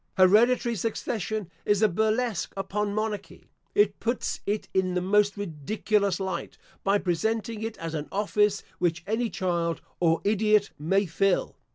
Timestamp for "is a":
1.63-1.87